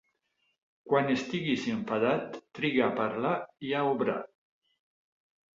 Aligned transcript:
Quan 0.91 1.11
estiguis 1.15 1.67
enfadat 1.73 2.39
triga 2.61 2.87
a 2.87 2.97
parlar 3.01 3.35
i 3.69 3.73
a 3.81 3.85
obrar. 3.93 4.21